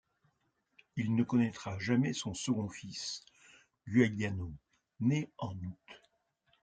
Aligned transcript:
Il 0.95 1.13
ne 1.15 1.23
connaîtra 1.23 1.77
jamais 1.77 2.13
son 2.13 2.33
second 2.33 2.67
fils, 2.69 3.23
Giuliano, 3.85 4.51
né 4.99 5.29
en 5.37 5.53
août. 5.55 5.99